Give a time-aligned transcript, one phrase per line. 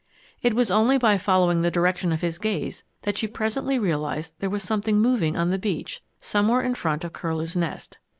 [0.41, 4.49] It was only by following the direction of his gaze that she presently realized there
[4.49, 7.99] was something moving on the beach somewhere in front of Curlew's Nest.